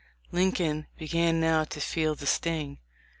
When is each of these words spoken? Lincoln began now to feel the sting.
Lincoln 0.31 0.87
began 0.97 1.39
now 1.39 1.63
to 1.65 1.79
feel 1.79 2.15
the 2.15 2.25
sting. 2.25 2.79